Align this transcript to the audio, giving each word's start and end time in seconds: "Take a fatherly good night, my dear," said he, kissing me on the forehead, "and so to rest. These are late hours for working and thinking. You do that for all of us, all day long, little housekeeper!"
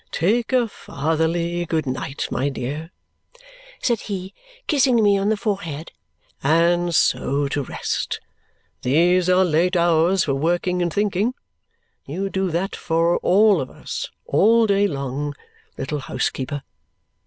"Take 0.11 0.51
a 0.51 0.67
fatherly 0.67 1.63
good 1.67 1.85
night, 1.85 2.27
my 2.31 2.49
dear," 2.49 2.89
said 3.83 3.99
he, 3.99 4.33
kissing 4.65 5.03
me 5.03 5.15
on 5.15 5.29
the 5.29 5.37
forehead, 5.37 5.91
"and 6.41 6.95
so 6.95 7.47
to 7.49 7.61
rest. 7.61 8.19
These 8.81 9.29
are 9.29 9.45
late 9.45 9.75
hours 9.75 10.23
for 10.23 10.33
working 10.33 10.81
and 10.81 10.91
thinking. 10.91 11.35
You 12.03 12.31
do 12.31 12.49
that 12.49 12.75
for 12.75 13.17
all 13.17 13.61
of 13.61 13.69
us, 13.69 14.09
all 14.25 14.65
day 14.65 14.87
long, 14.87 15.35
little 15.77 15.99
housekeeper!" 15.99 16.63